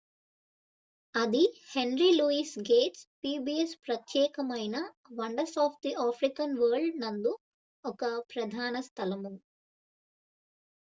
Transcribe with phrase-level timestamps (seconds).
[1.15, 1.41] అది
[1.67, 4.75] henry louis gates' pbs ప్రత్యేకమైన
[5.19, 7.33] wonders of the African world నందు
[7.83, 8.01] ఒక
[8.33, 9.33] ప్రధాన స్థలము